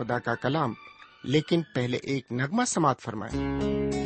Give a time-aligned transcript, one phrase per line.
[0.00, 0.74] خدا کا کلام
[1.24, 3.99] لیکن پہلے ایک نغمہ سماعت فرمائیں۔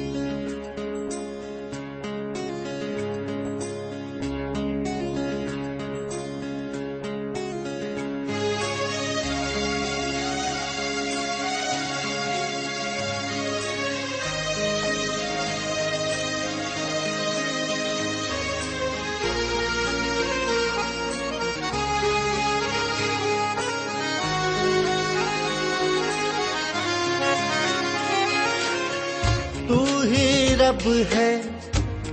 [30.74, 31.40] رب ہے،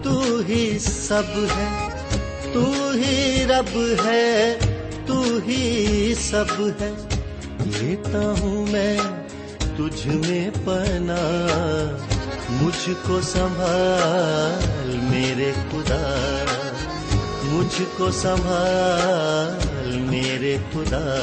[0.04, 1.88] تو ہی سب ہے۔
[2.54, 4.58] تو ہی رب ہے،
[5.06, 6.94] تو ہی سب ہے۔
[7.66, 8.98] لیتا ہوں میں
[9.60, 11.18] تجھ میں پنا
[12.50, 16.46] مجھ کو سنبھال میرے خدا۔
[17.44, 21.18] مجھ کو سنبھال میرے خدا۔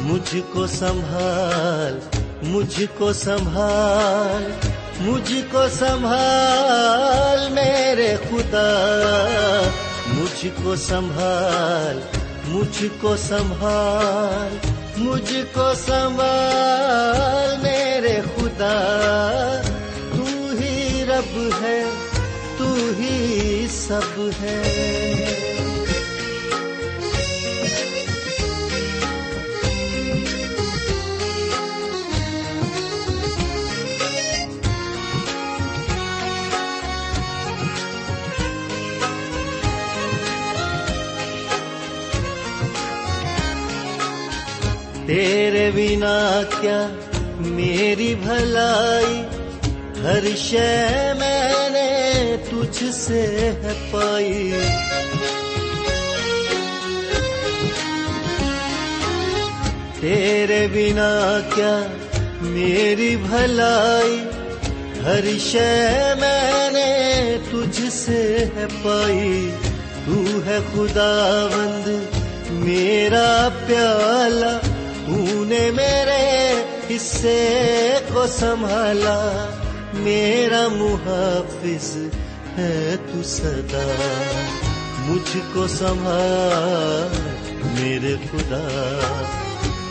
[0.00, 1.98] مجھ کو سنبھال،
[2.42, 8.88] مجھ کو سنبھال مجھ کو سنبھال میرے خدا
[10.06, 12.00] مجھ کو سنبھال
[12.48, 14.56] مجھ کو سنبھال
[14.96, 18.74] مجھ کو سنبھال میرے خدا۔
[20.12, 21.82] تو ہی رب ہے،
[22.58, 25.43] تو ہی سب ہے۔
[45.06, 46.86] تیرے بنا کیا
[47.40, 49.22] میری بھلائی؟
[50.02, 53.22] ہر شے میں نے تجھ سے
[53.64, 54.52] ہے پائی۔
[60.00, 61.86] تیرے بنا کیا
[62.40, 64.24] میری بھلائی؟
[65.04, 69.50] ہر شے میں نے تجھ سے ہے پائی۔
[70.06, 72.14] تو ہے خدا بند
[72.50, 74.63] میرا پیالہ
[76.96, 79.46] حصے کو سنبھالا،
[79.94, 81.96] میرا محافظ
[82.58, 83.92] ہے تو سدا
[84.98, 87.16] مجھ کو سنبھال،
[87.80, 88.68] میرے خدا۔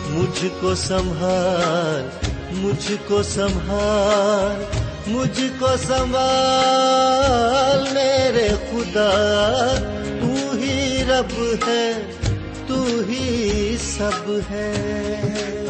[0.08, 2.08] مجھ کو سنبھال،
[2.50, 4.64] مجھ کو سنبھال،
[5.06, 9.10] مجھ کو سنبھال، میرے خدا۔
[10.20, 11.92] تو ہی رب ہے،
[12.66, 15.63] تو ہی سب ہے۔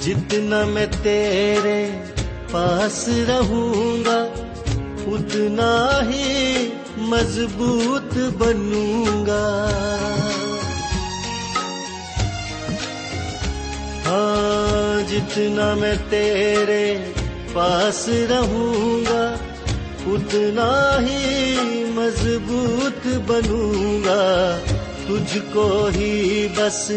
[0.00, 1.90] جتنا میں تیرے
[2.50, 4.24] پاس رہوں گا،
[5.06, 9.68] اتنا ہی مضبوط بنوں گا۔
[14.06, 16.98] ہاں جتنا میں تیرے
[17.52, 19.34] پاس رہوں گا،
[20.06, 21.54] اتنا ہی
[21.94, 24.58] مضبوط بنوں گا۔
[25.06, 26.92] تجھ کو ہی بس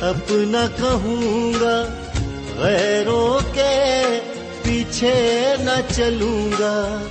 [0.00, 2.05] اپنا کہوں گا۔
[2.58, 4.20] غیروں کے
[4.62, 7.02] پیچھے نہ چلوں گا،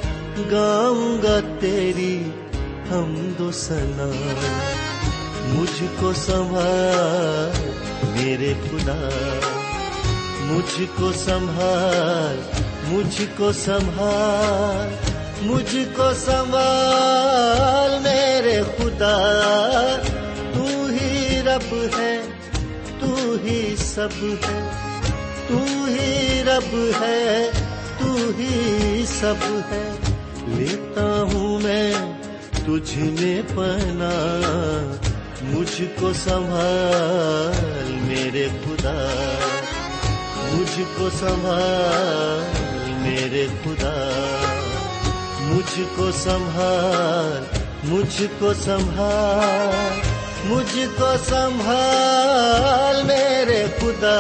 [0.52, 2.24] گاؤں گا تیری
[2.92, 4.12] ہم دو سنا
[5.46, 7.70] مجھ کو سنبھال
[8.16, 9.10] میرے خدا۔
[10.42, 12.42] مجھ کو سنبھال،
[12.88, 15.10] مجھ کو سنبھال،
[15.42, 19.18] مجھ کو سنبھال میرے خدا۔
[20.54, 22.22] تو ہی رب ہے،
[23.00, 24.95] تو ہی سب ہے۔
[25.48, 25.58] تو
[25.88, 27.50] ہی رب ہے
[28.00, 29.84] تو ہی سب ہے
[30.48, 31.92] لیتا ہوں میں
[32.66, 34.12] تجھ میں پنا
[35.44, 38.96] مجھ کو سنبھال میرے خدا
[40.54, 43.94] مجھ کو سنبھال میرے خدا
[45.42, 47.44] مجھ کو سنبھال
[47.84, 50.02] مجھ کو سنبھال
[50.46, 54.16] مجھ کو سنبھال میرے خدا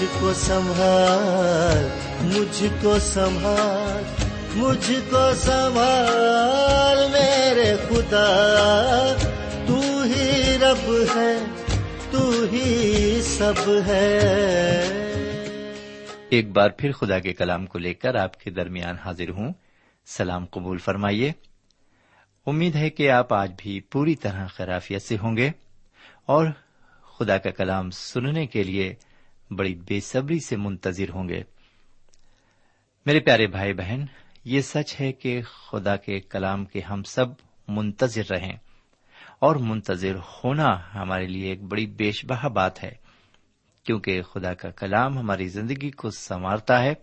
[0.00, 1.88] مجھ کو سنبھال،
[2.26, 4.02] مجھ کو سنبھال،
[4.54, 9.14] مجھ کو سنبھال میرے خدا،
[9.66, 11.38] تو ہی رب ہے،
[12.10, 13.52] تو ہی سب
[13.86, 14.80] ہے۔
[16.28, 19.52] ایک بار پھر خدا کے کلام کو لے کر آپ کے درمیان حاضر ہوں۔
[20.06, 21.32] سلام قبول فرمائیے۔
[22.46, 25.50] امید ہے کہ آپ آج بھی پوری طرح خرافیت سے ہوں گے۔
[26.26, 26.46] اور
[27.18, 28.94] خدا کا کلام سننے کے لیے
[29.50, 31.42] بڑی بے صبری سے منتظر ہوں گے۔
[33.06, 34.04] میرے پیارے بھائی بہن،
[34.44, 37.26] یہ سچ ہے کہ خدا کے کلام کے ہم سب
[37.68, 38.56] منتظر رہیں
[39.38, 42.94] اور منتظر ہونا ہمارے لیے ایک بڑی بیش بہا بات ہے،
[43.84, 46.94] کیونکہ خدا کا کلام ہماری زندگی کو سنوارتا ہے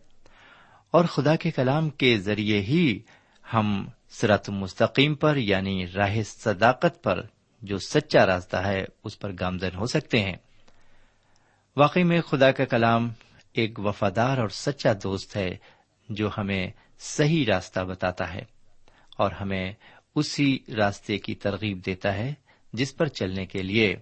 [0.92, 3.00] اور خدا کے کلام کے ذریعے ہی
[3.54, 7.22] ہم سرت مستقیم پر یعنی راہ صداقت پر
[7.62, 10.36] جو سچا راستہ ہے، اس پر گامزن ہو سکتے ہیں۔
[11.78, 13.10] واقعی میں خدا کا کلام
[13.54, 15.58] ایک وفادار اور سچا دوست ہے
[16.10, 16.68] جو ہمیں
[17.00, 18.42] صحیح راستہ بتاتا ہے
[19.18, 19.74] اور ہمیں
[20.16, 22.34] اسی راستے کی ترغیب دیتا ہے
[22.74, 23.96] جس پر چلنے کے لیے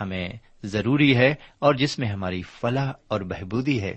[0.00, 0.28] ہمیں
[0.62, 3.96] ضروری ہے اور جس میں ہماری فلاح اور بہبودی ہے۔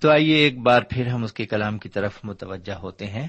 [0.00, 3.28] تو آئیے ایک بار پھر ہم اس کے کلام کی طرف متوجہ ہوتے ہیں،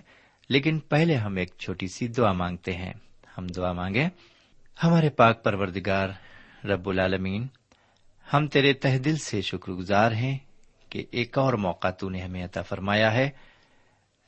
[0.50, 2.94] لیکن پہلے ہم ایک چھوٹی سی دعا مانگتے ہیں۔
[3.38, 4.08] ہم دعا مانگے
[4.84, 6.10] ہمارے پاک پروردگار
[6.66, 7.48] رب العالمین
[8.34, 10.38] ہم تیرے تہ دل سے شکر گزار ہیں
[10.90, 13.30] کہ ایک اور موقع تو نے ہمیں عطا فرمایا ہے،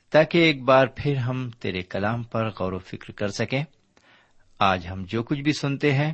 [0.10, 3.64] تاکہ ایک بار پھر ہم تیرے کلام پر غور و فکر کر سکیں۔
[4.60, 6.14] آج ہم جو کچھ بھی سنتے ہیں،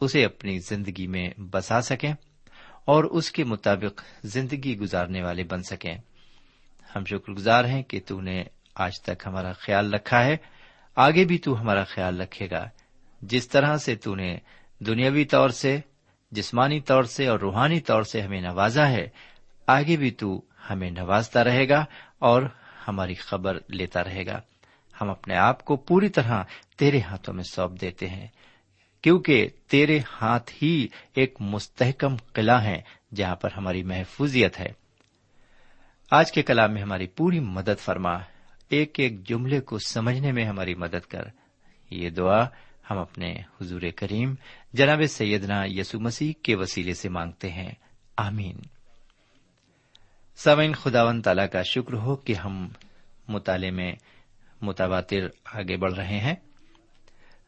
[0.00, 2.12] اسے اپنی زندگی میں بسا سکیں
[2.84, 5.94] اور اس کے مطابق زندگی گزارنے والے بن سکیں۔
[6.96, 10.36] ہم شکر گزار ہیں کہ تو نے آج تک ہمارا خیال رکھا ہے۔
[10.96, 12.68] آگے بھی تو ہمارا خیال رکھے گا۔
[13.22, 14.38] جس طرح سے تو نے
[14.78, 15.80] دنیاوی طور سے
[16.30, 19.08] جسمانی طور سے اور روحانی طور سے ہمیں نوازا ہے۔
[19.66, 20.40] آگے بھی تو
[20.70, 21.84] ہمیں نوازتا رہے گا
[22.18, 22.42] اور
[22.88, 24.40] ہماری خبر لیتا رہے گا۔
[25.00, 26.42] ہم اپنے آپ کو پوری طرح
[26.76, 28.26] تیرے ہاتھوں میں سونپ دیتے ہیں۔
[29.02, 32.82] کیونکہ تیرے ہاتھ ہی ایک مستحکم قلعہ ہے
[33.14, 34.68] جہاں پر ہماری محفوظیت ہے۔
[36.10, 38.18] آج کے کلام میں ہماری پوری مدد فرما۔
[38.68, 41.22] ایک ایک جملے کو سمجھنے میں ہماری مدد کر۔
[41.90, 42.44] یہ دعا
[42.90, 44.34] ہم اپنے حضور کریم
[44.72, 47.72] جناب سیدنا یسو مسیح کے وسیلے سے مانگتے ہیں۔
[48.16, 48.56] آمین۔
[50.36, 52.68] سوئن خداون تعالی کا شکر ہو کہ ہم
[53.28, 53.92] مطالعے میں
[54.62, 56.34] متبادر آگے بڑھ رہے ہیں۔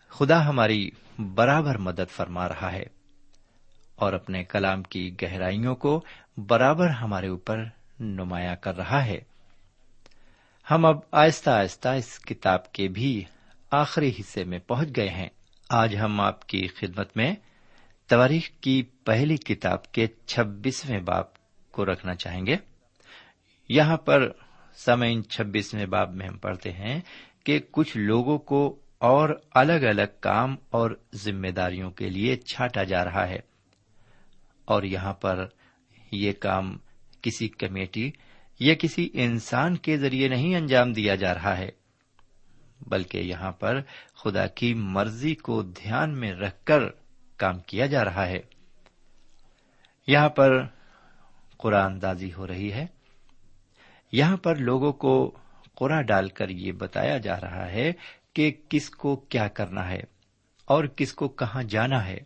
[0.08, 2.82] خدا ہماری برابر مدد فرما رہا ہے
[3.94, 6.04] اور اپنے کلام کی گہرائیوں کو
[6.36, 7.64] برابر ہمارے اوپر
[8.00, 9.18] نمایاں کر رہا ہے۔
[10.70, 13.24] ہم اب آہستہ آہستہ اس کتاب کے بھی
[13.72, 15.28] آخری حصے میں پہنچ گئے ہیں۔
[15.68, 17.34] آج ہم آپ کی خدمت میں
[18.08, 21.26] تاریخ کی پہلی کتاب کے چھبیسویں باپ
[21.72, 22.56] کو رکھنا چاہیں گے۔
[23.68, 24.30] یہاں پر
[24.74, 27.00] سمعین چھبیسویں باب میں ہم پڑھتے ہیں
[27.44, 33.04] کہ کچھ لوگوں کو اور الگ الگ کام اور ذمہ داریوں کے لیے چھاٹا جا
[33.04, 33.38] رہا ہے۔
[34.64, 35.46] اور یہاں پر
[36.12, 36.78] یہ کام
[37.22, 38.10] کسی کمیٹی
[38.60, 41.81] یا کسی انسان کے ذریعے نہیں انجام دیا جا رہا ہے۔
[42.86, 43.80] بلکہ یہاں پر
[44.14, 46.82] خدا کی مرضی کو دھیان میں رکھ کر
[47.36, 48.40] کام کیا جا رہا ہے۔
[50.06, 50.66] یہاں پر
[51.56, 52.86] قرآن دازی ہو رہی ہے۔
[54.12, 55.38] یہاں پر لوگوں کو
[55.74, 57.92] قرآ ڈال کر یہ بتایا جا رہا ہے
[58.32, 60.00] کہ کس کو کیا کرنا ہے
[60.64, 62.18] اور کس کو کہاں جانا ہے۔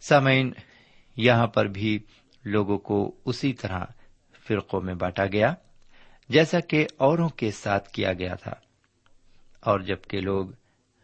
[0.00, 0.52] سامعین،
[1.16, 1.98] یہاں پر بھی
[2.44, 3.84] لوگوں کو اسی طرح
[4.48, 5.54] فرقوں میں بانٹا گیا،
[6.28, 8.54] جیسا کہ اوروں کے ساتھ کیا گیا تھا۔
[9.64, 10.46] اور جبکہ لوگ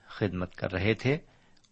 [0.06, 1.18] خدمت کر رہے تھے،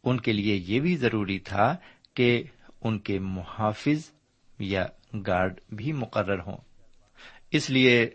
[0.04, 1.76] ان کے لیے یہ بھی ضروری تھا
[2.14, 2.42] کہ
[2.80, 4.10] ان کے محافظ
[4.58, 4.86] یا
[5.26, 6.56] گارڈ بھی مقرر ہوں۔
[7.50, 8.10] اس لیے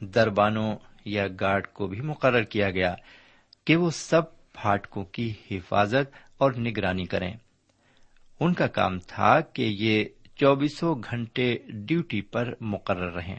[0.00, 2.94] دربانوں یا گارڈ کو بھی مقرر کیا گیا
[3.64, 7.36] کہ وہ سب پھاٹکوں کی حفاظت اور نگرانی کریں۔
[8.40, 10.04] ان کا کام تھا کہ یہ
[10.36, 13.38] چوبیسوں گھنٹے ڈیوٹی پر مقرر رہیں۔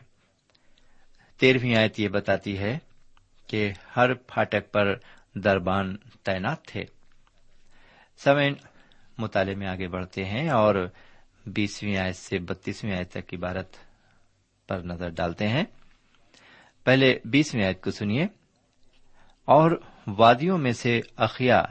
[1.39, 2.77] تیرہویں آیت یہ بتاتی ہے
[3.53, 4.95] کہ ہر پھاٹک پر
[5.35, 6.83] دربان تعینات تھے۔
[8.17, 8.53] سمین
[9.17, 10.89] مطالعے میں آگے بڑھتے ہیں اور
[11.45, 13.75] بیسویں آیت سے بتیسویں آیت تک عبارت
[14.67, 15.63] پر نظر ڈالتے ہیں۔
[16.83, 18.23] پہلے بیسویں آیت کو سنیے۔
[19.45, 21.63] اور وادیوں میں سے اخیا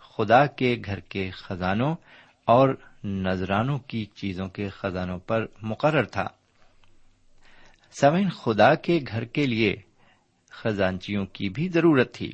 [0.00, 1.96] خدا کے گھر کے خزانوں
[2.44, 2.68] اور
[3.04, 6.26] نذرانوں کی چیزوں کے خزانوں پر مقرر تھا۔
[8.00, 9.76] سوئن خدا کے گھر کے لیے
[10.62, 12.32] خزانچیوں کی بھی ضرورت تھی۔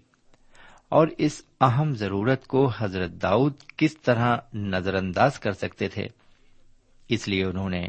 [0.88, 6.06] اور اس اہم ضرورت کو حضرت داؤد کس طرح نظر انداز کر سکتے تھے؟
[7.08, 7.88] اس لیے انہوں نے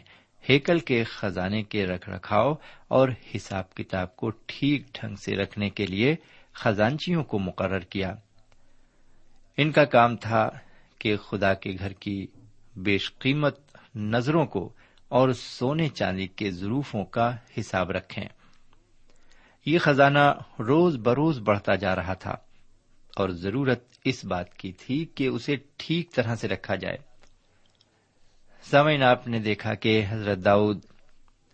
[0.50, 2.54] ہیکل کے خزانے کے رکھ رکھاؤ
[2.88, 6.16] اور حساب کتاب کو ٹھیک ڈھنگ سے رکھنے کے لیے
[6.54, 8.16] خزانچیوں کو مقرر کیا۔
[9.58, 10.50] ان کا کام تھا
[11.00, 12.28] کہ خدا کے گھر کی
[12.76, 13.60] بیش قیمت
[13.96, 14.74] نظروں کو
[15.10, 18.26] اور سونے چاندی کے ضروفوں کا حساب رکھیں۔
[19.66, 22.36] یہ خزانہ روز بروز بڑھتا جا رہا تھا
[23.16, 26.98] اور ضرورت اس بات کی تھی کہ اسے ٹھیک طرح سے رکھا جائے۔
[28.64, 30.86] سمعین آپ نے دیکھا کہ حضرت داؤد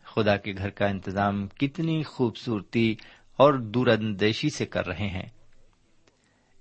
[0.04, 2.96] خدا کے گھر کا انتظام کتنی خوبصورتی
[3.38, 5.30] اور دور اندیشی سے کر رہے ہیں۔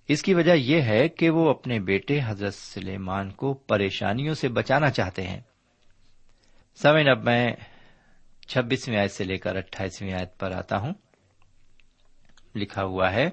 [0.08, 4.90] اس کی وجہ یہ ہے کہ وہ اپنے بیٹے حضرت سلیمان کو پریشانیوں سے بچانا
[4.90, 5.40] چاہتے ہیں۔
[6.76, 7.56] سمعین اب میں
[8.48, 10.92] چھبیسویں آیت سے لے کر اٹھائیسویں آیت پر آتا ہوں۔
[12.54, 13.28] لکھا ہوا ہے،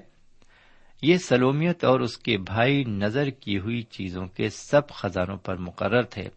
[1.02, 6.02] یہ سلومیت اور اس کے بھائی نظر کی ہوئی چیزوں کے سب خزانوں پر مقرر
[6.04, 6.28] تھے،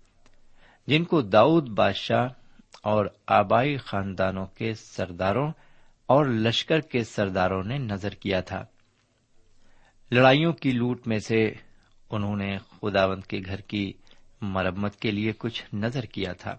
[0.87, 2.27] جن کو داؤد بادشاہ
[2.83, 5.49] اور آبائی خاندانوں کے سرداروں
[6.09, 8.63] اور لشکر کے سرداروں نے نظر کیا تھا۔
[10.11, 11.43] لڑائیوں کی لوٹ میں سے
[12.11, 13.91] انہوں نے خداوند کے گھر کی
[14.41, 16.55] مرمت کے لیے کچھ نظر کیا تھا،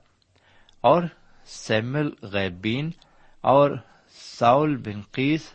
[0.85, 1.03] اور
[1.49, 2.91] سیمل غیبین
[3.45, 3.71] اور
[4.17, 5.53] ساؤل بن قیس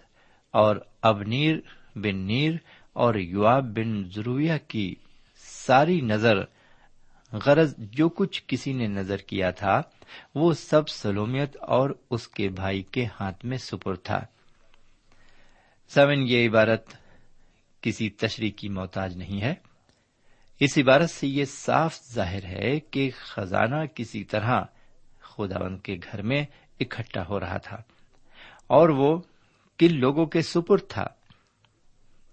[0.51, 1.57] اور ابنیر
[1.95, 2.53] بن نیر
[2.93, 4.95] اور یواب بن ضرویہ کی
[5.37, 6.37] ساری نظر،
[7.31, 9.81] غرض جو کچھ کسی نے نظر کیا تھا،
[10.35, 14.25] وہ سب سلومیت اور اس کے بھائی کے ہاتھ میں سپر تھا۔
[15.89, 16.87] سمن، یہ عبارت
[17.81, 19.53] کسی تشریح کی محتاج نہیں ہے۔
[20.59, 24.61] اس عبارت سے یہ صاف ظاہر ہے کہ خزانہ کسی طرح
[25.19, 26.45] خداون کے گھر میں
[26.79, 27.77] اکٹھا ہو رہا تھا
[28.67, 29.21] اور وہ
[29.77, 31.07] کن لوگوں کے سپر تھا؟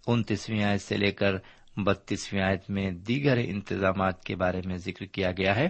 [0.06, 1.34] انتیسویں آیت سے لے کر
[1.76, 5.68] بتیسویں آیت میں دیگر انتظامات کے بارے میں ذکر کیا گیا ہے۔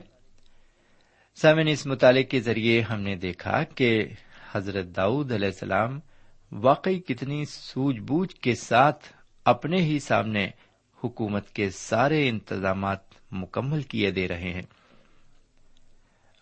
[1.36, 4.06] سمن اس مطالعے کے ذریعے ہم نے دیکھا کہ
[4.52, 6.00] حضرت داؤد علیہ السلام
[6.52, 9.04] واقعی کتنی سوجھ بوجھ کے ساتھ
[9.44, 10.48] اپنے ہی سامنے
[11.04, 13.00] حکومت کے سارے انتظامات
[13.32, 14.62] مکمل کیے دے رہے ہیں۔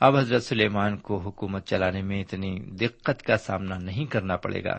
[0.01, 4.79] اب حضرت سلیمان کو حکومت چلانے میں اتنی دقت کا سامنا نہیں کرنا پڑے گا۔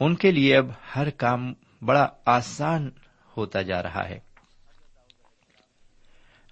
[0.00, 1.52] ان کے لیے اب ہر کام
[1.84, 2.90] بڑا آسان
[3.36, 4.18] ہوتا جا رہا ہے۔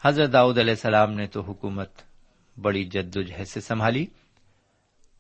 [0.05, 1.91] حضرت داؤد علیہ السلام نے تو حکومت
[2.63, 4.07] بڑی جدوجہد سے سنبھالی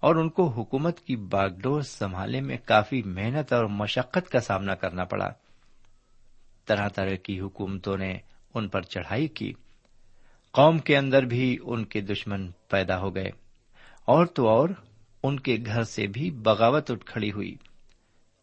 [0.01, 5.05] اور ان کو حکومت کی باغڈور سنبھالنے میں کافی محنت اور مشقت کا سامنا کرنا
[5.05, 5.31] پڑا۔
[6.67, 8.19] طرح طرح کی حکومتوں نے
[8.55, 9.53] ان پر چڑھائی کی۔
[10.51, 13.31] قوم کے اندر بھی ان کے دشمن پیدا ہو گئے
[14.05, 14.69] اور تو اور
[15.23, 17.55] ان کے گھر سے بھی بغاوت اٹھ کھڑی ہوئی۔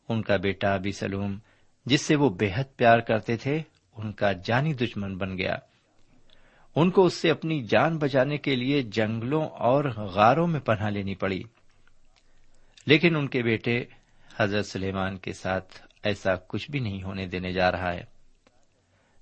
[0.09, 1.37] ان کا بیٹا ابی سلوم،
[1.85, 3.61] جس سے وہ بے حد پیار کرتے تھے،
[3.97, 5.55] ان کا جانی دشمن بن گیا۔
[6.75, 11.15] ان کو اس سے اپنی جان بچانے کے لیے جنگلوں اور غاروں میں پناہ لینی
[11.15, 11.41] پڑی۔
[12.85, 13.83] لیکن ان کے بیٹے
[14.39, 18.03] حضرت سلیمان کے ساتھ ایسا کچھ بھی نہیں ہونے دینے جا رہا ہے۔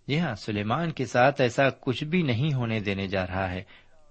[0.07, 3.63] جی ہاں سلیمان کے ساتھ ایسا کچھ بھی نہیں ہونے دینے جا رہا ہے۔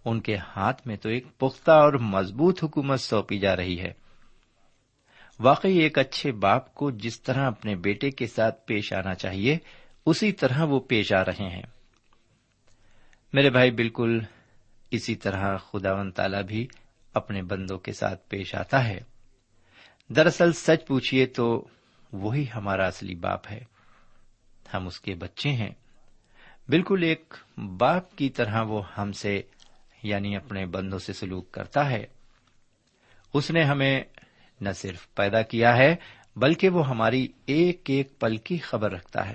[0.04, 4.05] ان کے ہاتھ میں تو ایک پختہ اور مضبوط حکومت سونپی جا رہی ہے۔
[5.40, 9.58] واقعی ایک اچھے باپ کو جس طرح اپنے بیٹے کے ساتھ پیش آنا چاہیے،
[10.06, 11.62] اسی طرح وہ پیش آ رہے ہیں۔
[13.32, 14.20] میرے بھائی، بالکل
[14.90, 16.66] اسی طرح خدا و تعالی بھی
[17.14, 19.00] اپنے بندوں کے ساتھ پیش آتا ہے۔
[20.08, 21.68] دراصل سچ پوچھیے تو
[22.12, 23.64] وہی ہمارا اصلی باپ ہے۔
[24.74, 25.70] ہم اس کے بچے ہیں۔
[26.68, 29.42] بالکل ایک باپ کی طرح وہ ہم سے
[30.02, 32.06] یعنی اپنے بندوں سے سلوک کرتا ہے۔
[33.34, 34.04] اس نے ہمیں
[34.60, 35.96] نہ صرف پیدا کیا ہے،
[36.36, 39.34] بلکہ وہ ہماری ایک ایک پل کی خبر رکھتا ہے۔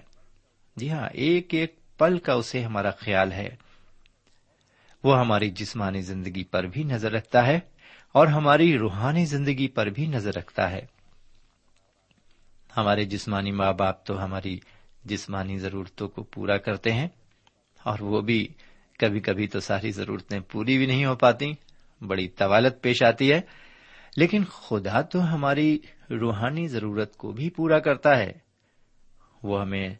[0.76, 3.50] جی ہاں ایک ایک پل کا اسے ہمارا خیال ہے۔
[5.04, 7.60] وہ ہماری جسمانی زندگی پر بھی نظر رکھتا ہے
[8.12, 10.86] اور ہماری روحانی زندگی پر بھی نظر رکھتا ہے۔
[12.78, 14.60] ہمارے جسمانی ماں باپ تو ہماری
[15.06, 17.08] جسمانی ضرورتوں کو پورا کرتے ہیں
[17.84, 18.48] اور وہ بھی
[19.00, 21.54] کبھی کبھی تو ساری ضرورتیں پوری بھی نہیں ہو پاتی۔
[22.02, 23.42] بڑی طوالت پیش آتی ہے۔
[24.18, 28.32] لیکن خدا تو ہماری روحانی ضرورت کو بھی پورا کرتا ہے۔
[29.44, 29.96] وہ ہمیں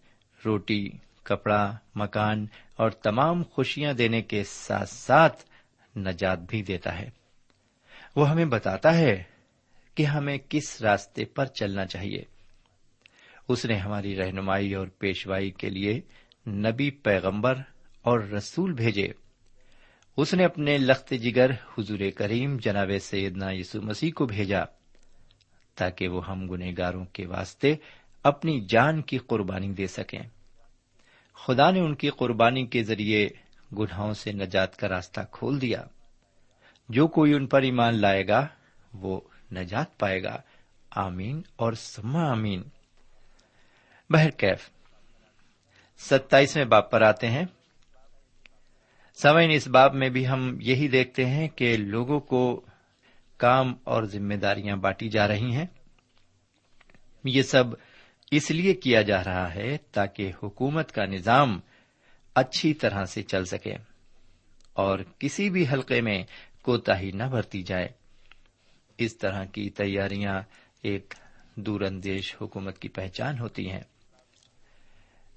[0.46, 0.90] روٹی،
[1.24, 5.44] کپڑا، مکان اور تمام خوشیاں دینے کے ساتھ ساتھ
[5.98, 7.10] نجات بھی دیتا ہے۔
[8.16, 9.24] وہ ہمیں بتاتا ہے
[9.96, 12.24] کہ ہمیں کس راستے پر چلنا چاہیے۔
[13.48, 16.02] اس نے ہماری رہنمائی اور پیشوائی کے لیے
[16.48, 17.56] نبی پیغمبر
[18.02, 19.08] اور رسول بھیجے۔
[20.22, 24.64] اس نے اپنے لخت جگر حضور کریم جناب سیدنا یسو مسیح کو بھیجا
[25.76, 27.76] تاکہ وہ ہم گنہگاروں کے واسطے
[28.24, 30.20] اپنی جان کی قربانی دے سکیں۔
[31.34, 33.30] خدا نے ان کی قربانی کے ذریعے
[33.78, 35.84] گناہوں سے نجات کا راستہ کھول دیا۔
[36.90, 38.48] جو کوئی ان پر ایمان لائے گا،
[38.94, 40.42] وہ نجات پائے گا۔
[40.92, 42.64] آمین اور سما آمین۔
[44.10, 44.70] بہرکیف،
[45.98, 47.46] ستائیسویں باپ پر آتے ہیں۔
[49.14, 52.66] سمعین اس باب میں بھی ہم یہی دیکھتے ہیں کہ لوگوں کو
[53.38, 55.66] کام اور ذمہ داریاں بانٹی جا رہی ہیں۔
[57.24, 57.64] یہ سب
[58.32, 61.60] اس لیے کیا جا رہا ہے تاکہ حکومت کا نظام
[62.36, 63.74] اچھی طرح سے چل سکے
[64.74, 66.24] اور کسی بھی حلقے میں
[66.62, 67.88] کوتا ہی نہ برتی جائے۔
[68.98, 70.42] اس طرح کی تیاریاں
[70.82, 71.14] ایک
[71.56, 73.91] دور اندیش حکومت کی پہچان ہوتی ہیں۔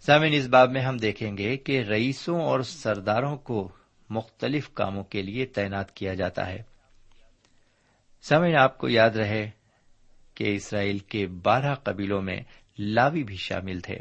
[0.01, 3.73] سامن اس باب میں ہم دیکھیں گے کہ رئیسوں اور سرداروں کو
[4.11, 6.63] مختلف کاموں کے لیے تعینات کیا جاتا ہے۔
[8.23, 9.51] سمن آپ کو یاد رہے
[10.35, 12.41] کہ اسرائیل کے بارہ قبیلوں میں
[12.79, 13.97] لاوی بھی شامل تھے۔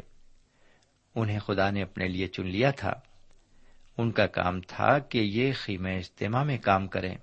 [1.14, 2.94] انہیں خدا نے اپنے لیے چن لیا تھا۔
[3.98, 7.16] ان کا کام تھا کہ یہ خیمہ اجتماع میں کام کریں۔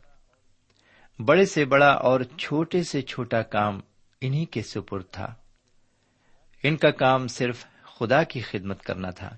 [1.19, 3.79] بڑے سے بڑا اور چھوٹے سے چھوٹا کام
[4.21, 5.35] انہی کے سپر تھا۔
[6.63, 7.65] ان کا کام صرف
[8.01, 9.37] خدا کی خدمت کرنا تھا۔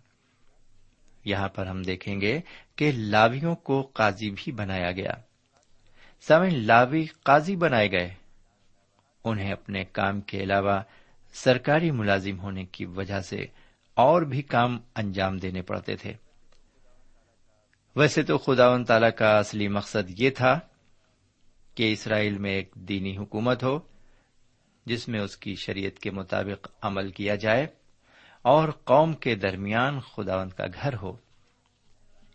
[1.26, 2.42] یہاں پر ہم دیکھیں گے
[2.76, 5.12] کہ لاویوں کو قاضی بھی بنایا گیا۔
[6.22, 8.14] سمن لاوی قاضی بنائے گئے۔
[9.24, 10.82] انہیں اپنے کام کے علاوہ
[11.34, 13.46] سرکاری ملازم ہونے کی وجہ سے
[13.94, 16.14] اور بھی کام انجام دینے پڑتے تھے۔
[17.96, 20.60] ویسے تو خدا و تعالی کا اصلی مقصد یہ تھا
[21.76, 23.80] کہ اسرائیل میں ایک دینی حکومت ہو،
[24.86, 27.83] جس میں اس کی شریعت کے مطابق عمل کیا جائے۔
[28.44, 31.18] اور قوم کے درمیان خداوند کا گھر ہو۔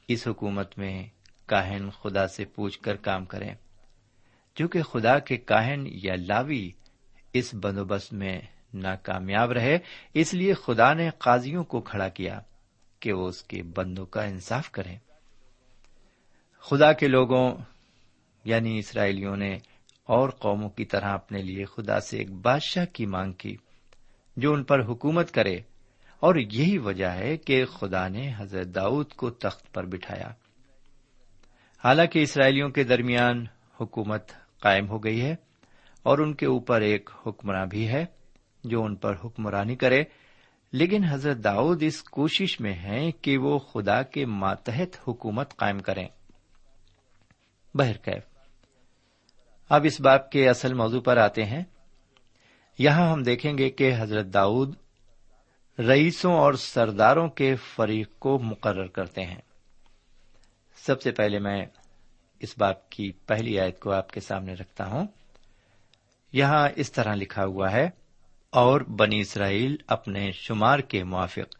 [0.08, 1.06] اس حکومت میں
[1.46, 3.54] کاہن خدا سے پوچھ کر کام کریں۔
[4.54, 6.70] چونکہ خدا کے کاہن یا لاوی
[7.32, 8.40] اس بندوبست میں
[8.74, 9.78] ناکامیاب رہے،
[10.14, 12.40] اس لیے خدا نے قاضیوں کو کھڑا کیا
[13.00, 14.98] کہ وہ اس کے بندوں کا انصاف کریں۔
[16.60, 17.56] خدا کے لوگوں
[18.44, 19.58] یعنی اسرائیلیوں نے
[20.04, 23.56] اور قوموں کی طرح اپنے لیے خدا سے ایک بادشاہ کی مانگ کی،
[24.36, 25.58] جو ان پر حکومت کرے۔
[26.20, 30.28] اور یہی وجہ ہے کہ خدا نے حضرت داؤد کو تخت پر بٹھایا۔
[31.84, 33.44] حالانکہ اسرائیلیوں کے درمیان
[33.80, 34.28] حکومت
[34.60, 35.34] قائم ہو گئی ہے
[36.02, 38.06] اور ان کے اوپر ایک حکمراں بھی ہے
[38.64, 40.02] جو ان پر حکمرانی کرے،
[40.72, 46.08] لیکن حضرت داؤد اس کوشش میں ہے کہ وہ خدا کے ماتحت حکومت قائم کریں۔
[47.74, 48.22] بہرکیف
[49.68, 51.64] اب اس باپ کے اصل موضوع پر آتے ہیں۔
[52.78, 54.74] یہاں ہم دیکھیں گے کہ حضرت داؤد
[55.78, 59.40] رئیسوں اور سرداروں کے فریق کو مقرر کرتے ہیں۔
[60.76, 61.66] سب سے پہلے میں
[62.40, 65.06] اس باپ کی پہلی آیت کو آپ کے سامنے رکھتا ہوں۔
[66.32, 67.90] یہاں اس طرح لکھا ہوا ہے،
[68.50, 71.56] اور بنی اسرائیل اپنے شمار کے موافق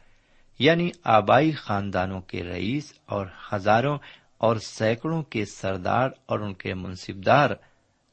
[0.58, 3.98] یعنی آبائی خاندانوں کے رئیس اور ہزاروں
[4.38, 7.50] اور سینکڑوں کے سردار اور ان کے منصبدار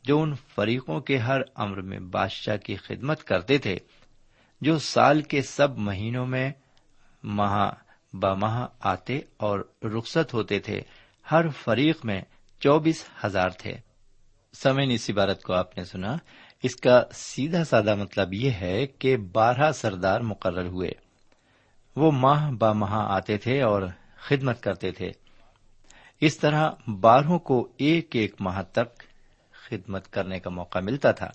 [0.04, 3.78] جو ان فریقوں کے ہر امر میں بادشاہ کی خدمت کرتے تھے
[4.62, 6.52] جو سال کے سب مہینوں میں
[7.24, 7.72] ماہ
[8.14, 10.82] بماہ آتے اور رخصت ہوتے تھے،
[11.32, 12.22] ہر فریق میں
[12.60, 13.78] چوبیس ہزار تھے۔
[14.54, 16.18] سمین اس عبارت کو آپ نے سنا۔
[16.64, 20.92] اس کا سیدھا سادہ مطلب یہ ہے کہ بارہ سردار مقرر ہوئے۔
[21.96, 23.82] وہ ماہ با آتے تھے اور
[24.18, 25.12] خدمت کرتے تھے۔
[26.22, 29.04] اس طرح بارہوں کو ایک ایک ماہ تک
[29.52, 31.30] خدمت کرنے کا موقع ملتا تھا۔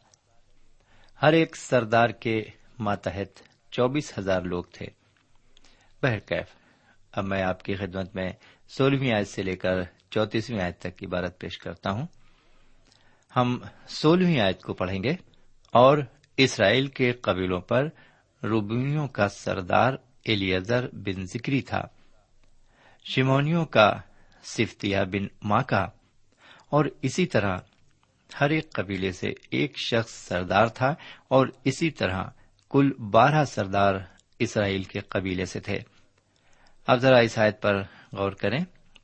[1.22, 2.44] ہر ایک سردار کے
[2.80, 4.86] ماتحت چوبیس ہزار لوگ تھے۔
[6.02, 6.46] بہرکیف،
[7.12, 8.32] اب میں آپ کی خدمت میں
[8.68, 11.06] سولہویں آیت سے لے کر چوتیسویں آیت تک کی
[11.38, 12.06] پیش کرتا ہوں۔
[13.36, 15.12] ہم سولہویں آیت کو پڑھیں گے
[15.72, 15.98] اور
[16.36, 17.88] اسرائیل کے قبیلوں پر
[18.42, 21.82] روبینیوں کا سردار ایلیزر بن ذکری تھا۔
[23.04, 23.92] شمونیوں کا
[24.44, 25.82] صفتیا بن ماں کا
[26.70, 27.58] اور اسی طرح
[28.40, 30.94] ہر ایک قبیلے سے ایک شخص سردار تھا
[31.28, 32.24] اور اسی طرح
[32.70, 33.94] کل بارہ سردار
[34.38, 35.78] اسرائیل کے قبیلے سے تھے۔
[36.86, 38.58] اب ذرا اس آیت پر غور کریں،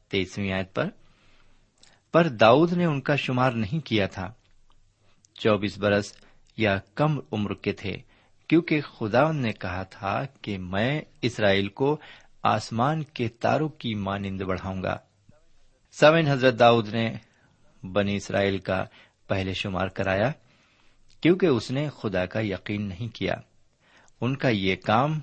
[0.08, 0.88] تیسویں آیت پر۔
[2.12, 4.32] پر داؤد نے ان کا شمار نہیں کیا تھا۔
[5.34, 6.12] چوبیس برس
[6.56, 7.96] یا کم عمر کے تھے،
[8.48, 12.00] کیونکہ خدا نے کہا تھا کہ میں اسرائیل کو
[12.42, 14.98] آسمان کے تاروں کی مانند بڑھاؤں گا۔
[15.92, 17.16] سوین حضرت داؤد نے
[17.82, 18.84] بنی اسرائیل کا
[19.28, 20.32] پہلے شمار کرایا،
[21.20, 23.34] کیونکہ اس نے خدا کا یقین نہیں کیا۔
[24.20, 25.20] ان کا یہ کام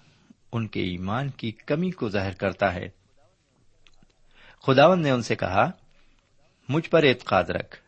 [0.52, 2.90] ان کے ایمان کی کمی کو ظاہر کرتا ہے۔
[4.68, 5.72] خداون نے ان سے کہا،
[6.70, 7.80] مجھ پر اعتقاد رکھ،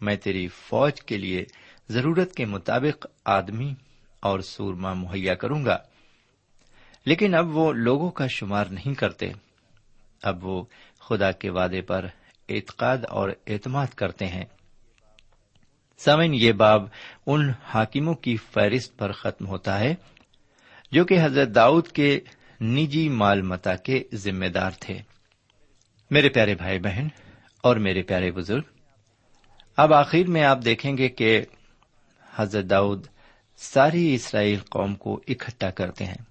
[0.00, 1.44] میں تیری فوج کے لیے
[1.88, 3.74] ضرورت کے مطابق آدمی
[4.20, 5.78] اور سورما مہیا کروں گا۔
[7.06, 9.32] لیکن اب وہ لوگوں کا شمار نہیں کرتے۔
[10.22, 10.64] اب وہ
[11.00, 12.06] خدا کے وعدے پر
[12.48, 14.44] اعتقاد اور اعتماد کرتے ہیں۔
[15.98, 16.82] سمن یہ باب
[17.26, 19.94] ان حاکموں کی فہرست پر ختم ہوتا ہے۔
[20.92, 22.20] جو کہ حضرت داؤد کے
[22.60, 24.98] نجی مال متا کے ذمہ دار تھے۔
[26.10, 27.08] میرے پیارے بھائی بہن
[27.62, 28.62] اور میرے پیارے بزرگ،
[29.76, 31.42] اب آخر میں آپ دیکھیں گے کہ
[32.34, 33.06] حضرت داؤد
[33.56, 36.22] ساری اسرائیل قوم کو اکٹھا کرتے ہیں۔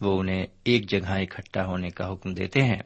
[0.00, 2.82] وہ انہیں ایک جگہ اکٹھا ہونے کا حکم دیتے ہیں۔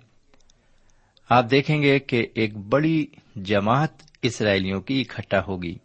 [1.28, 3.06] آپ دیکھیں گے کہ ایک بڑی
[3.36, 3.90] جماعت
[4.22, 5.78] اسرائیلیوں کی اکٹھا ہوگی۔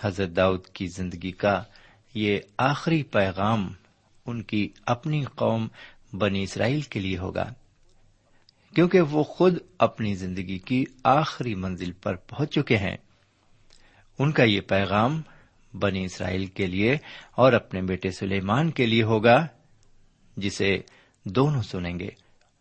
[0.00, 1.64] حضرت داؤد کی زندگی کا
[2.16, 3.72] یہ آخری پیغام
[4.26, 5.68] ان کی اپنی قوم
[6.12, 7.52] بنی اسرائیل کے لیے ہوگا۔
[8.74, 12.96] کیونکہ وہ خود اپنی زندگی کی آخری منزل پر پہنچ چکے ہیں۔
[14.18, 15.22] ان کا یہ پیغام
[15.74, 16.96] بنی اسرائیل کے لیے
[17.32, 19.46] اور اپنے بیٹے سلیمان کے لیے ہوگا،
[20.36, 20.78] جسے
[21.24, 22.08] دونوں سنیں گے۔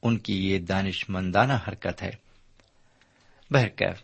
[0.03, 2.11] ان کی یہ دانش مندانہ حرکت ہے۔
[3.51, 4.03] بہرکیف،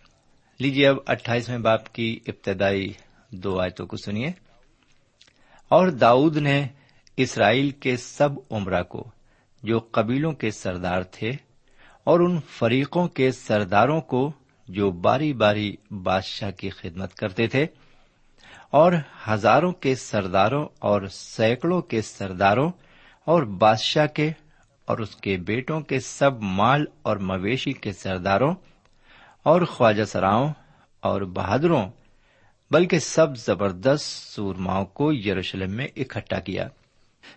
[0.59, 2.93] لیجیے اب اٹھائیسویں باپ کی ابتدائی
[3.29, 4.50] دو آیتوں کو سنیے۔
[5.71, 6.67] اور داؤد نے
[7.17, 9.03] اسرائیل کے سب عمرہ کو،
[9.63, 11.31] جو قبیلوں کے سردار تھے،
[12.03, 14.31] اور ان فریقوں کے سرداروں کو
[14.67, 17.65] جو باری باری بادشاہ کی خدمت کرتے تھے،
[18.71, 18.93] اور
[19.29, 22.69] ہزاروں کے سرداروں اور سینکڑوں کے سرداروں
[23.27, 24.31] اور بادشاہ کے
[24.87, 28.53] اور اس کے بیٹوں کے سب مال اور مویشی کے سرداروں
[29.45, 30.53] اور خواجہ سراؤں
[31.03, 31.85] اور بہادروں
[32.71, 36.67] بلکہ سب زبردست سورماؤں کو یروشلم میں اکٹھا کیا۔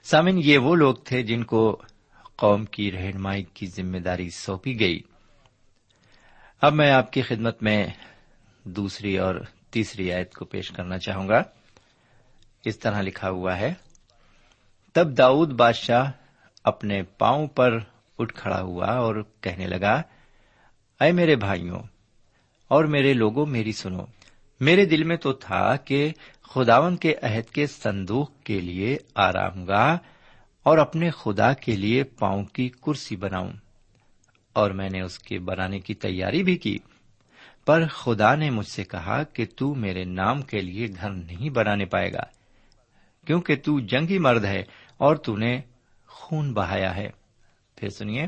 [0.02, 1.82] سامن یہ وہ لوگ تھے جن کو
[2.36, 5.00] قوم کی رہنمائی کی ذمہ داری سونپی گئی۔
[6.60, 7.86] اب میں آپ کی خدمت میں
[8.64, 9.34] دوسری اور
[9.70, 11.42] تیسری آیت کو پیش کرنا چاہوں گا۔
[12.64, 13.74] اس طرح لکھا ہوا ہے،
[14.92, 16.10] تب داؤد بادشاہ
[16.64, 17.78] اپنے پاؤں پر
[18.18, 20.02] اٹھ کھڑا ہوا اور کہنے لگا،
[21.00, 21.78] اے میرے بھائیوں
[22.68, 24.04] اور میرے لوگوں، میری سنو۔
[24.60, 26.12] میرے دل میں تو تھا کہ
[26.42, 29.96] خداون کے عہد کے صندوق کے لیے آرام گاہ
[30.62, 33.52] اور اپنے خدا کے لیے پاؤں کی کرسی بناؤں۔
[34.52, 36.78] اور میں نے اس کے بنانے کی تیاری بھی کی۔
[37.66, 41.84] پر خدا نے مجھ سے کہا کہ تو میرے نام کے لیے گھر نہیں بنانے
[41.84, 42.22] پائے گا،
[43.26, 44.62] کیونکہ تو جنگی مرد ہے
[44.96, 45.60] اور تو نے
[46.06, 47.10] خون بہایا ہے۔
[47.76, 48.26] پھر سنیے،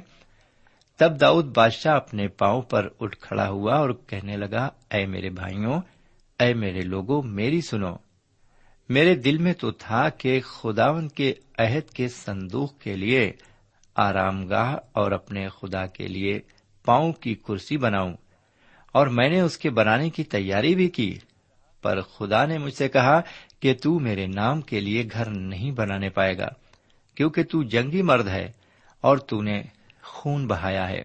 [0.97, 5.81] تب داؤد بادشاہ اپنے پاؤں پر اٹھ کھڑا ہوا اور کہنے لگا، اے میرے بھائیوں
[6.41, 7.95] اے میرے لوگوں میری سنو۔
[8.89, 13.33] میرے دل میں تو تھا کہ خداون کے عہد کے صندوق کے لیے
[13.97, 16.39] آرام گاہ اور اپنے خدا کے لیے
[16.85, 18.13] پاؤں کی کرسی بناؤں،
[18.93, 21.19] اور میں نے اس کے بنانے کی تیاری بھی کی۔
[21.83, 23.21] پر خدا نے مجھ سے کہا
[23.61, 26.49] کہ تو میرے نام کے لیے گھر نہیں بنانے پائے گا،
[27.17, 28.51] کیونکہ تو جنگی مرد ہے
[29.01, 29.63] اور تو نے
[30.03, 31.03] خون بہایا ہے۔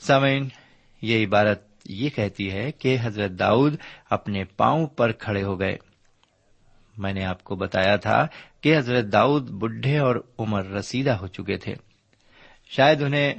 [0.00, 0.48] سمین
[1.02, 3.76] یہ عبارت یہ کہتی ہے کہ حضرت داؤد
[4.10, 5.76] اپنے پاؤں پر کھڑے ہو گئے۔
[6.98, 8.26] میں نے آپ کو بتایا تھا
[8.60, 11.74] کہ حضرت داؤد بڈھے اور عمر رسیدہ ہو چکے تھے۔
[12.66, 13.34] شاید انہیں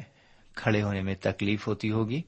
[0.56, 2.22] کھڑے ہونے میں تکلیف ہوتی ہوگی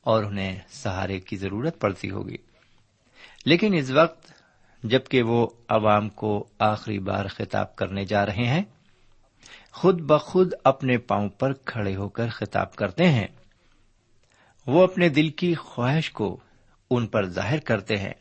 [0.00, 2.36] اور انہیں سہارے کی ضرورت پڑتی ہوگی۔
[3.46, 4.32] لیکن اس وقت
[4.82, 8.62] جبکہ وہ عوام کو آخری بار خطاب کرنے جا رہے ہیں،
[9.72, 13.26] خود بخود اپنے پاؤں پر کھڑے ہو کر خطاب کرتے ہیں۔
[14.66, 16.40] وہ اپنے دل کی خواہش کو
[16.90, 18.12] ان پر ظاہر کرتے ہیں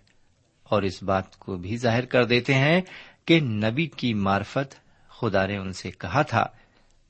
[0.63, 2.81] اور اس بات کو بھی ظاہر کر دیتے ہیں
[3.25, 4.75] کہ نبی کی مارفت
[5.09, 6.45] خدا نے ان سے کہا تھا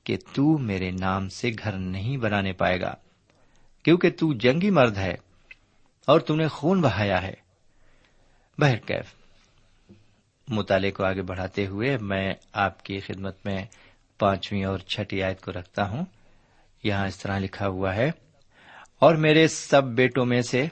[0.03, 2.93] کہ تو میرے نام سے گھر نہیں بنانے پائے گا،
[3.83, 5.15] کیونکہ تو جنگی مرد ہے
[6.05, 7.33] اور تم نے خون بہایا ہے۔
[8.57, 9.13] بہرکیف
[10.47, 13.65] مطالعے کو آگے بڑھاتے ہوئے میں آپ کی خدمت میں
[14.19, 16.05] پانچویں اور چھٹی آیت کو رکھتا ہوں۔
[16.83, 18.11] یہاں اس طرح لکھا ہوا ہے
[19.03, 20.67] اور میرے سب بیٹوں میں سے،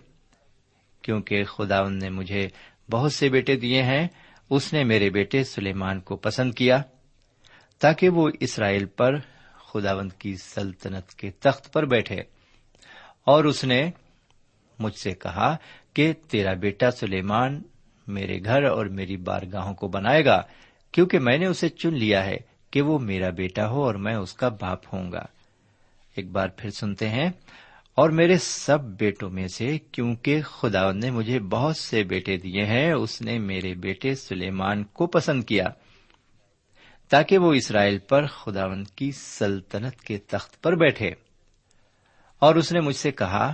[1.02, 2.48] کیونکہ خدا نے مجھے
[2.92, 4.08] بہت سے بیٹے دیے ہیں،
[4.50, 6.82] اس نے میرے بیٹے سلیمان کو پسند کیا،
[7.80, 9.16] تاکہ وہ اسرائیل پر
[9.74, 12.16] خداوند کی سلطنت کے تخت پر بیٹھے۔
[13.26, 13.92] اور اس نے
[14.80, 15.58] مجھ سے کہا
[15.94, 17.62] کہ تیرا بیٹا سلیمان
[18.08, 20.42] میرے گھر اور میری بارگاہوں کو بنائے گا،
[20.92, 22.38] کیونکہ میں نے اسے چن لیا ہے
[22.72, 25.26] کہ وہ میرا بیٹا ہو اور میں اس کا باپ ہوں گا۔
[26.16, 27.30] ایک بار پھر سنتے ہیں
[28.02, 32.92] اور میرے سب بیٹوں میں سے کیونکہ خدا نے مجھے بہت سے بیٹے دیے ہیں،
[32.92, 35.64] اس نے میرے بیٹے سلیمان کو پسند کیا،
[37.10, 41.12] تاکہ وہ اسرائیل پر خداوند کی سلطنت کے تخت پر بیٹھے۔
[42.40, 43.54] اور اس نے مجھ سے کہا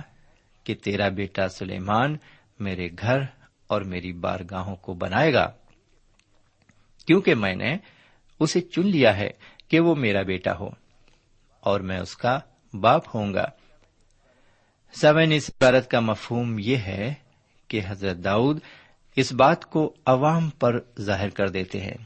[0.64, 2.16] کہ تیرا بیٹا سلیمان
[2.60, 3.18] میرے گھر
[3.66, 5.52] اور میری بارگاہوں کو بنائے گا،
[7.06, 7.76] کیونکہ میں نے
[8.40, 9.30] اسے چن لیا ہے
[9.68, 10.68] کہ وہ میرا بیٹا ہو،
[11.60, 12.38] اور میں اس کا
[12.74, 13.44] باپ ہوں گا۔
[14.92, 17.14] سمن اس عبارت کا مفہوم یہ ہے
[17.68, 18.60] کہ حضرت داؤد
[19.16, 21.96] اس بات کو عوام پر ظاہر کر دیتے ہیں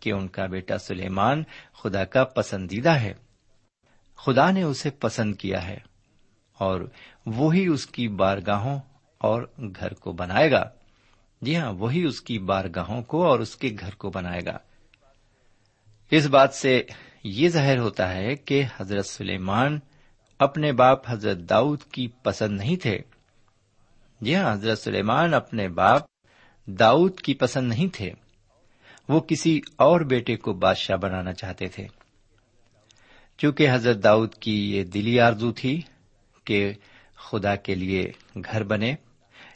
[0.00, 3.12] کہ ان کا بیٹا سلیمان خدا کا پسندیدہ ہے۔
[4.16, 5.78] خدا نے اسے پسند کیا ہے
[6.58, 6.80] اور
[7.26, 8.78] وہی اس کی بارگاہوں
[9.18, 9.42] اور
[9.80, 10.64] گھر کو بنائے گا۔
[11.42, 14.58] جی ہاں وہی اس کی بارگاہوں کو اور اس کے گھر کو بنائے گا۔
[16.10, 16.82] اس بات سے
[17.24, 19.78] یہ ظاہر ہوتا ہے کہ حضرت سلیمان
[20.38, 22.98] اپنے باپ حضرت داؤد کی پسند نہیں تھے۔
[24.20, 26.02] جی ہاں حضرت سلیمان اپنے باپ
[26.66, 28.12] داؤد کی پسند نہیں تھے۔
[29.08, 31.86] وہ کسی اور بیٹے کو بادشاہ بنانا چاہتے تھے۔
[33.38, 35.82] چونکہ حضرت داؤد کی یہ دلی آرزو تھی
[36.44, 36.72] کہ
[37.16, 38.12] خدا کے لیے
[38.44, 38.94] گھر بنے،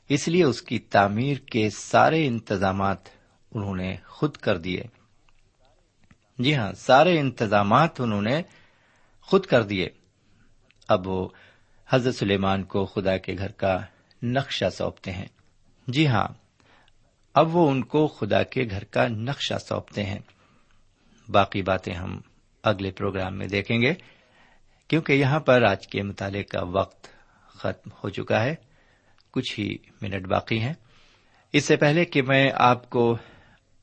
[0.08, 2.98] اس لیے اس کی تعمیر کے سارے انتظامات
[3.52, 4.82] انہوں نے خود کر دیے۔
[6.38, 8.42] جی ہاں سارے انتظامات انہوں نے
[9.22, 9.88] خود کر دیے۔
[10.88, 11.28] اب وہ
[11.88, 13.78] حضرت سلیمان کو خدا کے گھر کا
[14.22, 15.26] نقشہ سونپتے ہیں۔
[15.88, 16.28] جی ہاں
[17.34, 20.18] اب وہ ان کو خدا کے گھر کا نقشہ سونپتے ہیں۔
[21.28, 22.20] باقی باتیں ہم
[22.62, 23.94] اگلے پروگرام میں دیکھیں گے،
[24.88, 27.08] کیونکہ یہاں پر آج کے مطالعے کا وقت
[27.46, 28.54] ختم ہو چکا ہے۔
[29.30, 30.74] کچھ ہی منٹ باقی ہیں۔
[31.52, 33.16] اس سے پہلے کہ میں آپ کو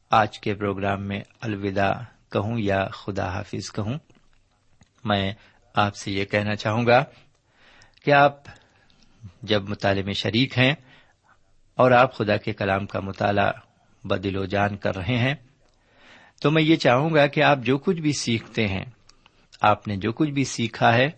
[0.10, 1.92] آج کے پروگرام میں الوداع
[2.32, 3.98] کہوں یا خدا حافظ کہوں،
[5.04, 5.34] میں
[5.76, 7.04] آپ سے یہ کہنا چاہوں گا
[8.06, 8.44] کہ آپ
[9.42, 10.76] جب مطالعے میں شریک ہیں
[11.76, 13.52] اور آپ خدا کے کلام کا مطالعہ
[14.04, 15.36] بدل و جان کر رہے ہیں،
[16.42, 18.86] تو میں یہ چاہوں گا کہ آپ جو کچھ بھی سیکھتے ہیں،
[19.62, 21.10] آپ نے جو کچھ بھی سیکھا ہے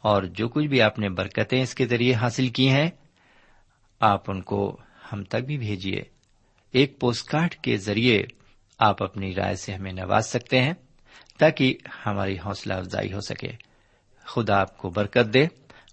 [0.00, 2.90] اور جو کچھ بھی آپ نے برکتیں اس کے ذریعے حاصل کی ہیں،
[4.00, 4.76] آپ ان کو
[5.12, 6.02] ہم تک بھی بھیجیے۔
[6.72, 8.22] ایک پوسٹ کارڈ کے ذریعے
[8.78, 10.72] آپ اپنی رائے سے ہمیں نواز سکتے ہیں
[11.38, 11.76] تاکہ
[12.06, 13.71] ہماری حوصلہ افزائی ہو سکے۔
[14.34, 15.46] خدا آپ کو برکت دے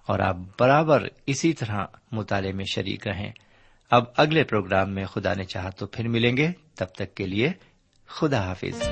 [0.05, 3.31] اور آپ برابر اسی طرح مطالعے میں شریک رہیں۔
[3.91, 7.51] اب اگلے پروگرام میں خدا نے چاہا تو پھر ملیں گے۔ تب تک کے لیے
[8.07, 8.83] خدا حافظ۔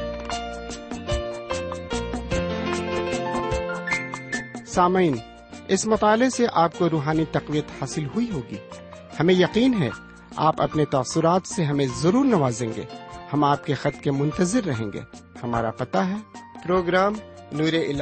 [4.67, 5.15] سامعین،
[5.67, 8.57] اس مطالعے سے آپ کو روحانی تقویت حاصل ہوئی ہوگی۔
[9.19, 9.89] ہمیں یقین ہے،
[10.35, 12.83] آپ اپنے تاثرات سے ہمیں ضرور نوازیں گے۔
[13.33, 14.99] ہم آپ کے خط کے منتظر رہیں گے۔
[15.43, 16.15] ہمارا پتہ ہے۔
[16.63, 17.13] پروگرام
[17.51, 18.01] نور ال